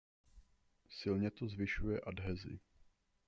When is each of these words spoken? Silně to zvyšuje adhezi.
Silně 0.89 1.31
to 1.31 1.47
zvyšuje 1.47 1.99
adhezi. 2.01 2.59